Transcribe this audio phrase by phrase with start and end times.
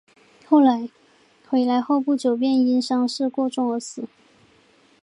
[1.47, 4.07] 回来后不久便因伤势过重而死。